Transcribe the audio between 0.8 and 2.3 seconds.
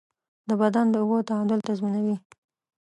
د اوبو تعادل تنظیموي.